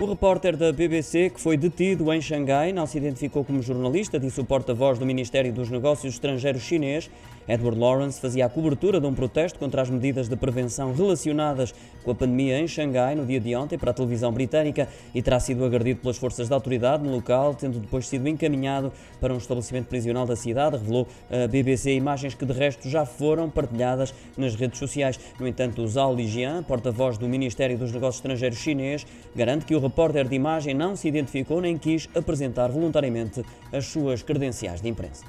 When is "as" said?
9.82-9.90, 33.70-33.84